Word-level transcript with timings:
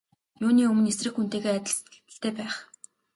Юуны 0.45 0.63
өмнө 0.71 0.89
эсрэг 0.91 1.13
хүнтэйгээ 1.15 1.53
адил 1.57 1.75
сэтгэгдэлтэй 1.77 2.33
байх. 2.37 2.55